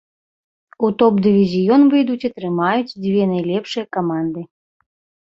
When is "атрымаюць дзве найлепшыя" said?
2.29-3.85